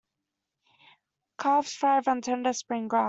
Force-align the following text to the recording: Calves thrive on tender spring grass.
Calves 1.39 1.75
thrive 1.75 2.07
on 2.07 2.21
tender 2.21 2.53
spring 2.53 2.87
grass. 2.87 2.99